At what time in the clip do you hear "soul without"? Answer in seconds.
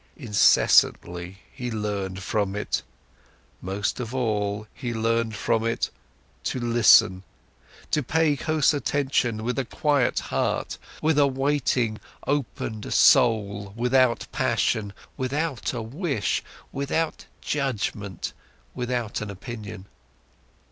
12.91-14.25